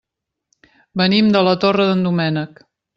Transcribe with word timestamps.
Venim 1.03 1.31
de 1.37 1.45
la 1.49 1.55
Torre 1.67 1.89
d'en 1.93 2.05
Doménec. 2.11 2.69